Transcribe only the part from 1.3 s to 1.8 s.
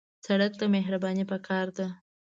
پکار